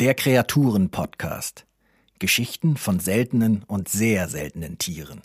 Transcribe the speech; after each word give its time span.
Der 0.00 0.14
Kreaturen-Podcast. 0.14 1.66
Geschichten 2.18 2.78
von 2.78 3.00
seltenen 3.00 3.64
und 3.64 3.90
sehr 3.90 4.30
seltenen 4.30 4.78
Tieren. 4.78 5.20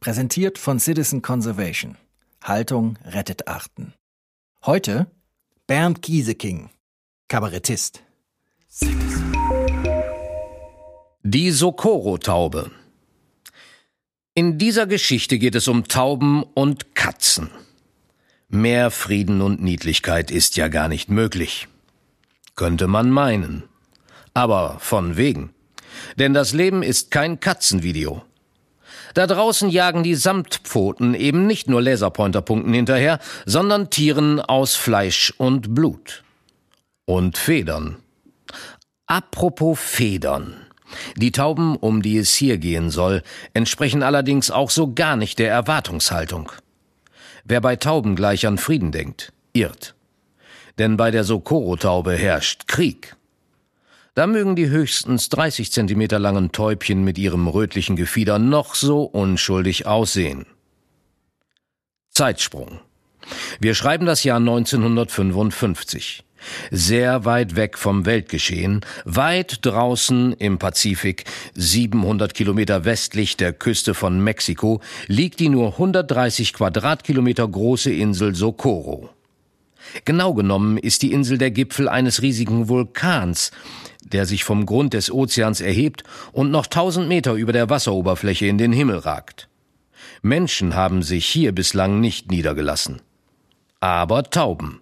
Präsentiert 0.00 0.58
von 0.58 0.80
Citizen 0.80 1.22
Conservation. 1.22 1.96
Haltung 2.42 2.98
rettet 3.04 3.46
Arten. 3.46 3.94
Heute 4.64 5.06
Bernd 5.68 6.02
Gieseking, 6.02 6.68
Kabarettist. 7.28 8.02
Die 11.22 11.52
Socorro-Taube. 11.52 12.72
In 14.34 14.58
dieser 14.58 14.88
Geschichte 14.88 15.38
geht 15.38 15.54
es 15.54 15.68
um 15.68 15.86
Tauben 15.86 16.42
und 16.42 16.96
Katzen. 16.96 17.50
Mehr 18.48 18.90
Frieden 18.90 19.40
und 19.42 19.62
Niedlichkeit 19.62 20.32
ist 20.32 20.56
ja 20.56 20.66
gar 20.66 20.88
nicht 20.88 21.08
möglich. 21.08 21.68
Könnte 22.56 22.88
man 22.88 23.10
meinen. 23.10 23.62
Aber 24.36 24.76
von 24.80 25.16
wegen. 25.16 25.54
Denn 26.18 26.34
das 26.34 26.52
Leben 26.52 26.82
ist 26.82 27.10
kein 27.10 27.40
Katzenvideo. 27.40 28.22
Da 29.14 29.26
draußen 29.26 29.70
jagen 29.70 30.02
die 30.02 30.14
Samtpfoten 30.14 31.14
eben 31.14 31.46
nicht 31.46 31.70
nur 31.70 31.80
Laserpointerpunkten 31.80 32.74
hinterher, 32.74 33.18
sondern 33.46 33.88
Tieren 33.88 34.40
aus 34.40 34.74
Fleisch 34.74 35.32
und 35.38 35.74
Blut. 35.74 36.22
Und 37.06 37.38
Federn. 37.38 37.96
Apropos 39.06 39.78
Federn. 39.80 40.66
Die 41.16 41.32
Tauben, 41.32 41.74
um 41.74 42.02
die 42.02 42.18
es 42.18 42.34
hier 42.34 42.58
gehen 42.58 42.90
soll, 42.90 43.22
entsprechen 43.54 44.02
allerdings 44.02 44.50
auch 44.50 44.68
so 44.68 44.92
gar 44.92 45.16
nicht 45.16 45.38
der 45.38 45.50
Erwartungshaltung. 45.50 46.52
Wer 47.44 47.62
bei 47.62 47.76
Tauben 47.76 48.16
gleich 48.16 48.46
an 48.46 48.58
Frieden 48.58 48.92
denkt, 48.92 49.32
irrt 49.54 49.94
denn 50.78 50.98
bei 50.98 51.10
der 51.10 51.24
Socorro-Taube 51.24 52.12
herrscht 52.12 52.68
Krieg. 52.68 53.16
Da 54.16 54.26
mögen 54.26 54.56
die 54.56 54.70
höchstens 54.70 55.28
30 55.28 55.70
Zentimeter 55.70 56.18
langen 56.18 56.50
Täubchen 56.50 57.04
mit 57.04 57.18
ihrem 57.18 57.46
rötlichen 57.48 57.96
Gefieder 57.96 58.38
noch 58.38 58.74
so 58.74 59.02
unschuldig 59.02 59.84
aussehen. 59.84 60.46
Zeitsprung. 62.12 62.80
Wir 63.60 63.74
schreiben 63.74 64.06
das 64.06 64.24
Jahr 64.24 64.38
1955. 64.38 66.24
Sehr 66.70 67.26
weit 67.26 67.56
weg 67.56 67.76
vom 67.76 68.06
Weltgeschehen, 68.06 68.80
weit 69.04 69.58
draußen 69.66 70.32
im 70.32 70.56
Pazifik, 70.56 71.24
700 71.54 72.32
Kilometer 72.32 72.86
westlich 72.86 73.36
der 73.36 73.52
Küste 73.52 73.92
von 73.92 74.18
Mexiko, 74.24 74.80
liegt 75.08 75.40
die 75.40 75.50
nur 75.50 75.72
130 75.72 76.54
Quadratkilometer 76.54 77.46
große 77.46 77.92
Insel 77.92 78.34
Socorro. 78.34 79.10
Genau 80.04 80.34
genommen 80.34 80.78
ist 80.78 81.02
die 81.02 81.12
Insel 81.12 81.38
der 81.38 81.50
Gipfel 81.50 81.88
eines 81.88 82.22
riesigen 82.22 82.68
Vulkans, 82.68 83.50
der 84.02 84.26
sich 84.26 84.44
vom 84.44 84.66
Grund 84.66 84.94
des 84.94 85.10
Ozeans 85.10 85.60
erhebt 85.60 86.04
und 86.32 86.50
noch 86.50 86.66
tausend 86.66 87.08
Meter 87.08 87.34
über 87.34 87.52
der 87.52 87.70
Wasseroberfläche 87.70 88.46
in 88.46 88.58
den 88.58 88.72
Himmel 88.72 88.98
ragt. 88.98 89.48
Menschen 90.22 90.74
haben 90.74 91.02
sich 91.02 91.26
hier 91.26 91.52
bislang 91.52 92.00
nicht 92.00 92.30
niedergelassen. 92.30 93.02
Aber 93.80 94.24
Tauben. 94.24 94.80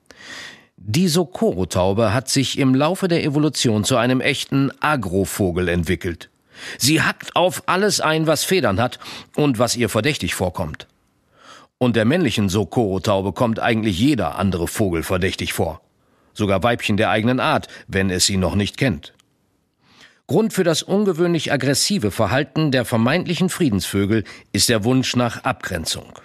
Die 0.76 1.08
Socorro-Taube 1.08 2.12
hat 2.12 2.28
sich 2.28 2.58
im 2.58 2.74
Laufe 2.74 3.08
der 3.08 3.24
Evolution 3.24 3.84
zu 3.84 3.96
einem 3.96 4.20
echten 4.20 4.70
Agrovogel 4.80 5.68
entwickelt. 5.68 6.30
Sie 6.78 7.02
hackt 7.02 7.34
auf 7.36 7.62
alles 7.66 8.00
ein, 8.00 8.26
was 8.26 8.44
Federn 8.44 8.80
hat 8.80 8.98
und 9.34 9.58
was 9.58 9.76
ihr 9.76 9.88
verdächtig 9.88 10.34
vorkommt. 10.34 10.86
Und 11.84 11.96
der 11.96 12.06
männlichen 12.06 12.48
Socorro-Taube 12.48 13.34
kommt 13.34 13.60
eigentlich 13.60 13.98
jeder 13.98 14.38
andere 14.38 14.68
Vogel 14.68 15.02
verdächtig 15.02 15.52
vor. 15.52 15.82
Sogar 16.32 16.62
Weibchen 16.62 16.96
der 16.96 17.10
eigenen 17.10 17.40
Art, 17.40 17.68
wenn 17.88 18.08
es 18.08 18.24
sie 18.24 18.38
noch 18.38 18.54
nicht 18.54 18.78
kennt. 18.78 19.12
Grund 20.26 20.54
für 20.54 20.64
das 20.64 20.82
ungewöhnlich 20.82 21.52
aggressive 21.52 22.10
Verhalten 22.10 22.70
der 22.70 22.86
vermeintlichen 22.86 23.50
Friedensvögel 23.50 24.24
ist 24.50 24.70
der 24.70 24.82
Wunsch 24.84 25.14
nach 25.14 25.44
Abgrenzung. 25.44 26.18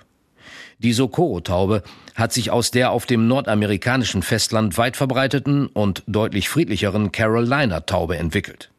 Die 0.78 0.94
Socorro-Taube 0.94 1.84
hat 2.16 2.31
sich 2.31 2.52
aus 2.52 2.72
der 2.72 2.92
auf 2.92 3.06
dem 3.06 3.28
nordamerikanischen 3.28 4.24
Festland 4.24 4.78
weit 4.78 4.96
verbreiteten 4.96 5.68
und 5.68 6.03
deutlich 6.08 6.48
friedlicheren 6.48 7.12
Carolina-Taube 7.12 8.16
entwickelt. 8.16 8.72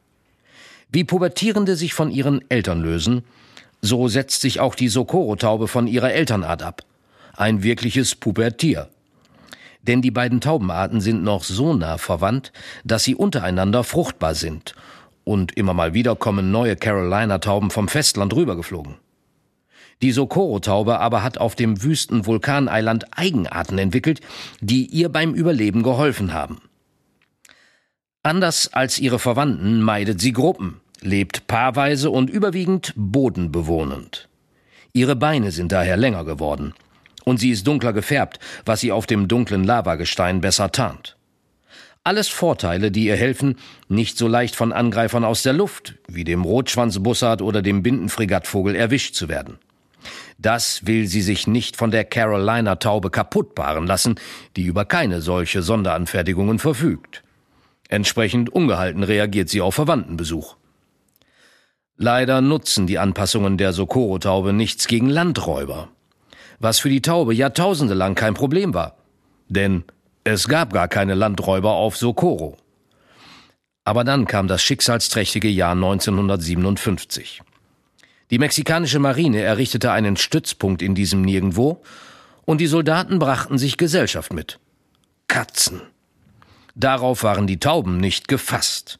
Wie 0.90 1.04
Pubertierende 1.04 1.76
sich 1.76 1.92
von 1.92 2.10
ihren 2.10 2.42
Eltern 2.50 2.80
lösen, 2.80 3.22
so 3.82 4.08
setzt 4.08 4.40
sich 4.42 4.60
auch 4.60 4.74
die 4.74 4.88
Socorro-Taube 4.88 5.68
von 5.68 5.86
ihrer 5.86 6.12
Elternart 6.12 6.62
ab. 6.62 6.82
Ein 7.36 7.62
wirkliches 7.62 8.14
Pubertier. 8.14 8.88
Denn 9.82 10.02
die 10.02 10.10
beiden 10.10 10.40
Taubenarten 10.40 11.00
sind 11.00 11.22
noch 11.22 11.44
so 11.44 11.74
nah 11.74 11.96
verwandt, 11.96 12.52
dass 12.84 13.04
sie 13.04 13.14
untereinander 13.14 13.82
fruchtbar 13.82 14.34
sind. 14.34 14.74
Und 15.24 15.56
immer 15.56 15.74
mal 15.74 15.94
wieder 15.94 16.16
kommen 16.16 16.50
neue 16.50 16.76
Carolina-Tauben 16.76 17.70
vom 17.70 17.88
Festland 17.88 18.34
rübergeflogen. 18.34 18.96
Die 20.02 20.12
Socorro-Taube 20.12 20.98
aber 20.98 21.22
hat 21.22 21.38
auf 21.38 21.54
dem 21.54 21.82
wüsten 21.82 22.26
Vulkaneiland 22.26 23.18
Eigenarten 23.18 23.78
entwickelt, 23.78 24.20
die 24.60 24.86
ihr 24.86 25.10
beim 25.10 25.34
Überleben 25.34 25.82
geholfen 25.82 26.32
haben. 26.32 26.60
Anders 28.22 28.72
als 28.72 28.98
ihre 28.98 29.18
Verwandten 29.18 29.80
meidet 29.80 30.20
sie 30.20 30.32
Gruppen, 30.32 30.80
lebt 31.02 31.46
paarweise 31.46 32.10
und 32.10 32.30
überwiegend 32.30 32.92
bodenbewohnend. 32.96 34.28
Ihre 34.92 35.16
Beine 35.16 35.52
sind 35.52 35.72
daher 35.72 35.96
länger 35.96 36.24
geworden. 36.24 36.74
Und 37.24 37.38
sie 37.38 37.50
ist 37.50 37.66
dunkler 37.66 37.92
gefärbt, 37.92 38.38
was 38.64 38.80
sie 38.80 38.92
auf 38.92 39.06
dem 39.06 39.28
dunklen 39.28 39.62
Lavagestein 39.64 40.40
besser 40.40 40.72
tarnt. 40.72 41.16
Alles 42.02 42.28
Vorteile, 42.28 42.90
die 42.90 43.04
ihr 43.04 43.16
helfen, 43.16 43.56
nicht 43.88 44.16
so 44.16 44.26
leicht 44.26 44.56
von 44.56 44.72
Angreifern 44.72 45.22
aus 45.22 45.42
der 45.42 45.52
Luft, 45.52 45.96
wie 46.08 46.24
dem 46.24 46.44
Rotschwanzbussard 46.44 47.42
oder 47.42 47.60
dem 47.60 47.82
Bindenfregattvogel, 47.82 48.74
erwischt 48.74 49.14
zu 49.14 49.28
werden. 49.28 49.58
Das 50.38 50.86
will 50.86 51.06
sie 51.06 51.20
sich 51.20 51.46
nicht 51.46 51.76
von 51.76 51.90
der 51.90 52.04
Carolina-Taube 52.04 53.10
kaputtbaren 53.10 53.86
lassen, 53.86 54.14
die 54.56 54.64
über 54.64 54.86
keine 54.86 55.20
solche 55.20 55.60
Sonderanfertigungen 55.60 56.58
verfügt. 56.58 57.22
Entsprechend 57.90 58.48
ungehalten 58.48 59.02
reagiert 59.02 59.50
sie 59.50 59.60
auf 59.60 59.74
Verwandtenbesuch. 59.74 60.56
Leider 62.02 62.40
nutzen 62.40 62.86
die 62.86 62.98
Anpassungen 62.98 63.58
der 63.58 63.74
Socorro-Taube 63.74 64.54
nichts 64.54 64.86
gegen 64.86 65.10
Landräuber. 65.10 65.90
Was 66.58 66.78
für 66.78 66.88
die 66.88 67.02
Taube 67.02 67.34
jahrtausende 67.34 67.92
lang 67.92 68.14
kein 68.14 68.32
Problem 68.32 68.72
war. 68.72 68.96
Denn 69.50 69.84
es 70.24 70.48
gab 70.48 70.72
gar 70.72 70.88
keine 70.88 71.14
Landräuber 71.14 71.72
auf 71.72 71.98
Socorro. 71.98 72.56
Aber 73.84 74.02
dann 74.02 74.26
kam 74.26 74.48
das 74.48 74.62
schicksalsträchtige 74.62 75.50
Jahr 75.50 75.72
1957. 75.72 77.42
Die 78.30 78.38
mexikanische 78.38 78.98
Marine 78.98 79.42
errichtete 79.42 79.92
einen 79.92 80.16
Stützpunkt 80.16 80.80
in 80.80 80.94
diesem 80.94 81.20
Nirgendwo 81.20 81.82
und 82.46 82.62
die 82.62 82.66
Soldaten 82.66 83.18
brachten 83.18 83.58
sich 83.58 83.76
Gesellschaft 83.76 84.32
mit. 84.32 84.58
Katzen. 85.28 85.82
Darauf 86.74 87.24
waren 87.24 87.46
die 87.46 87.60
Tauben 87.60 87.98
nicht 87.98 88.26
gefasst. 88.26 88.99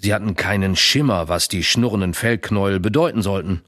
Sie 0.00 0.14
hatten 0.14 0.36
keinen 0.36 0.76
Schimmer, 0.76 1.28
was 1.28 1.48
die 1.48 1.64
schnurrenden 1.64 2.14
Fellknäuel 2.14 2.78
bedeuten 2.78 3.20
sollten. 3.20 3.62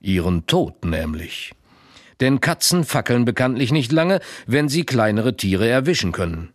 Ihren 0.00 0.46
Tod 0.46 0.84
nämlich. 0.84 1.52
Denn 2.18 2.40
Katzen 2.40 2.84
fackeln 2.84 3.24
bekanntlich 3.24 3.70
nicht 3.70 3.92
lange, 3.92 4.20
wenn 4.46 4.68
sie 4.68 4.84
kleinere 4.84 5.36
Tiere 5.36 5.68
erwischen 5.68 6.10
können. 6.10 6.52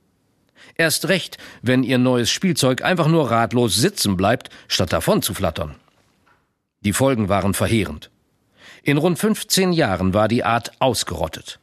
Erst 0.75 1.07
recht, 1.07 1.37
wenn 1.61 1.83
ihr 1.83 1.97
neues 1.97 2.29
Spielzeug 2.29 2.83
einfach 2.83 3.07
nur 3.07 3.31
ratlos 3.31 3.75
sitzen 3.75 4.17
bleibt, 4.17 4.49
statt 4.67 4.91
davon 4.91 5.21
zu 5.21 5.33
flattern. 5.33 5.75
Die 6.81 6.93
Folgen 6.93 7.29
waren 7.29 7.53
verheerend. 7.53 8.11
In 8.83 8.97
rund 8.97 9.17
15 9.17 9.71
Jahren 9.71 10.13
war 10.13 10.27
die 10.27 10.43
Art 10.43 10.73
ausgerottet. 10.79 11.59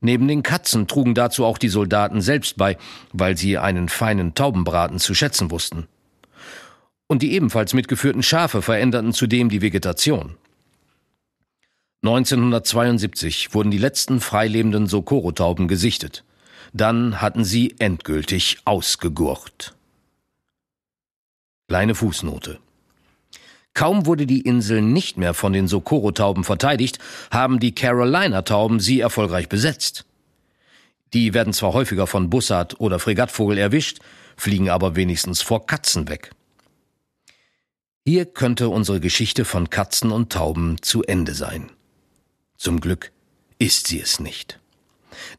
Neben 0.00 0.26
den 0.26 0.42
Katzen 0.42 0.88
trugen 0.88 1.14
dazu 1.14 1.44
auch 1.44 1.58
die 1.58 1.68
Soldaten 1.68 2.22
selbst 2.22 2.56
bei, 2.56 2.78
weil 3.12 3.36
sie 3.36 3.58
einen 3.58 3.88
feinen 3.90 4.34
Taubenbraten 4.34 4.98
zu 4.98 5.14
schätzen 5.14 5.50
wussten 5.50 5.86
und 7.08 7.22
die 7.22 7.32
ebenfalls 7.32 7.74
mitgeführten 7.74 8.22
Schafe 8.22 8.62
veränderten 8.62 9.12
zudem 9.12 9.48
die 9.48 9.62
Vegetation. 9.62 10.36
1972 12.04 13.54
wurden 13.54 13.70
die 13.70 13.78
letzten 13.78 14.20
freilebenden 14.20 14.88
Socorro-Tauben 14.88 15.68
gesichtet. 15.68 16.24
Dann 16.72 17.20
hatten 17.20 17.44
sie 17.44 17.76
endgültig 17.78 18.58
ausgegurkt. 18.64 19.74
Kleine 21.68 21.94
Fußnote. 21.94 22.58
Kaum 23.74 24.04
wurde 24.04 24.26
die 24.26 24.40
Insel 24.40 24.82
nicht 24.82 25.16
mehr 25.16 25.32
von 25.32 25.52
den 25.52 25.68
Socorro-Tauben 25.68 26.44
verteidigt, 26.44 26.98
haben 27.30 27.60
die 27.60 27.74
Carolina-Tauben 27.74 28.80
sie 28.80 29.00
erfolgreich 29.00 29.48
besetzt. 29.48 30.04
Die 31.14 31.34
werden 31.34 31.52
zwar 31.52 31.72
häufiger 31.72 32.06
von 32.06 32.30
Bussard 32.30 32.80
oder 32.80 32.98
Fregattvogel 32.98 33.58
erwischt, 33.58 34.00
fliegen 34.36 34.70
aber 34.70 34.96
wenigstens 34.96 35.40
vor 35.40 35.66
Katzen 35.66 36.08
weg. 36.08 36.32
Hier 38.04 38.26
könnte 38.26 38.68
unsere 38.68 38.98
Geschichte 38.98 39.44
von 39.44 39.70
Katzen 39.70 40.10
und 40.10 40.32
Tauben 40.32 40.82
zu 40.82 41.04
Ende 41.04 41.34
sein. 41.34 41.70
Zum 42.56 42.80
Glück 42.80 43.12
ist 43.60 43.86
sie 43.86 44.00
es 44.00 44.18
nicht. 44.18 44.58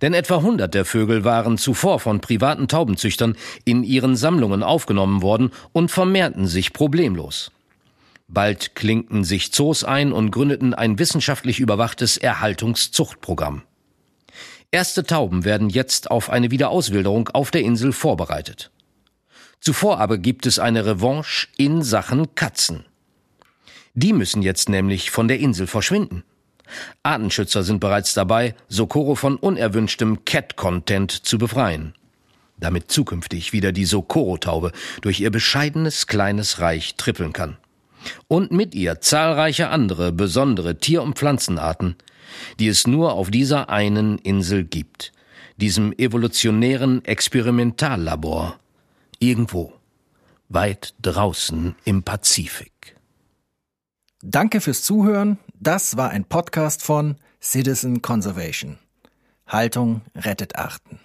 Denn 0.02 0.14
etwa 0.14 0.38
100 0.38 0.74
der 0.74 0.86
Vögel 0.86 1.26
waren 1.26 1.58
zuvor 1.58 2.00
von 2.00 2.22
privaten 2.22 2.70
Taubenzüchtern 2.70 3.36
in 3.66 3.84
ihren 3.84 4.16
Sammlungen 4.16 4.64
aufgenommen 4.64 5.22
worden 5.22 5.52
und 5.74 5.92
vermehrten 5.92 6.48
sich 6.48 6.72
problemlos. 6.72 7.52
Bald 8.30 8.76
klinkten 8.76 9.26
sich 9.26 9.52
Zoos 9.52 9.84
ein 9.84 10.14
und 10.14 10.32
gründeten 10.32 10.74
ein 10.74 11.00
wissenschaftlich 11.00 11.60
überwachtes 11.60 12.16
Erhaltungszuchtprogramm. 12.16 13.64
Erste 14.72 15.04
Tauben 15.04 15.44
werden 15.44 15.70
jetzt 15.70 16.10
auf 16.10 16.30
eine 16.30 16.50
Wiederauswilderung 16.50 17.28
auf 17.28 17.52
der 17.52 17.64
Insel 17.64 17.92
vorbereitet. 17.92 18.72
Zuvor 19.64 20.02
aber 20.02 20.18
gibt 20.18 20.46
es 20.46 20.60
eine 20.60 20.86
Revanche 20.86 21.48
in 21.56 21.84
Sachen 21.84 22.36
Katzen. 22.36 22.84
Die 23.94 24.12
müssen 24.12 24.42
jetzt 24.42 24.68
nämlich 24.68 25.10
von 25.10 25.30
der 25.30 25.40
Insel 25.40 25.68
verschwinden. 25.68 26.26
Artenschützer 27.02 27.64
sind 27.64 27.80
bereits 27.80 28.14
dabei, 28.14 28.56
Socorro 28.68 29.16
von 29.16 29.38
unerwünschtem 29.38 30.26
Cat-Content 30.26 31.12
zu 31.12 31.38
befreien. 31.38 31.94
Damit 32.60 32.92
zukünftig 32.92 33.54
wieder 33.54 33.72
die 33.72 33.86
Socorro-Taube 33.86 34.74
durch 35.00 35.22
ihr 35.22 35.32
bescheidenes 35.32 36.08
kleines 36.08 36.60
Reich 36.60 36.96
trippeln 36.96 37.32
kann. 37.32 37.56
Und 38.28 38.52
mit 38.52 38.76
ihr 38.76 39.00
zahlreiche 39.00 39.70
andere 39.70 40.12
besondere 40.12 40.78
Tier- 40.78 41.04
und 41.04 41.18
Pflanzenarten, 41.18 41.96
die 42.60 42.68
es 42.68 42.86
nur 42.86 43.14
auf 43.14 43.32
dieser 43.32 43.70
einen 43.70 44.18
Insel 44.18 44.66
gibt, 44.66 45.14
diesem 45.56 45.94
evolutionären 45.94 47.06
Experimentallabor, 47.06 48.60
irgendwo, 49.24 49.74
weit 50.50 50.96
draußen 51.02 51.76
im 51.86 52.04
Pazifik. 52.04 52.98
Danke 54.22 54.60
fürs 54.62 54.84
Zuhören. 54.84 55.40
Das 55.60 55.96
war 55.98 56.10
ein 56.10 56.26
Podcast 56.26 56.84
von 56.84 57.16
Citizen 57.42 58.02
Conservation. 58.02 58.78
Haltung 59.48 60.02
rettet 60.16 60.58
Arten. 60.58 61.00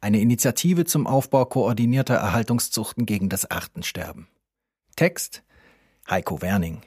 Eine 0.00 0.20
Initiative 0.20 0.86
zum 0.86 1.06
Aufbau 1.06 1.44
koordinierter 1.44 2.14
Erhaltungszuchten 2.14 3.04
gegen 3.04 3.28
das 3.28 3.50
Artensterben. 3.50 4.26
Text 4.96 5.42
Heiko 6.08 6.40
Werning. 6.40 6.80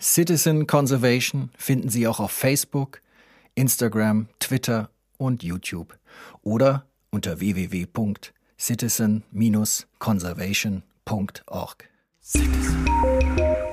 Citizen 0.00 0.68
Conservation 0.68 1.50
finden 1.56 1.88
Sie 1.88 2.06
auch 2.06 2.20
auf 2.20 2.30
Facebook, 2.30 3.00
Instagram, 3.54 4.28
Twitter 4.38 4.90
und 5.18 5.42
YouTube 5.42 5.98
oder 6.42 6.86
unter 7.10 7.40
www.citizen-conservation.org. 7.40 8.43
Citizen. 12.20 13.64